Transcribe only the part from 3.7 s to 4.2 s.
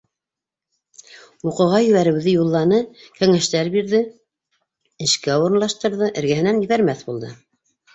бирҙе,